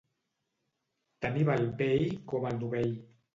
[1.25, 2.91] Tant hi va el vell com el novell.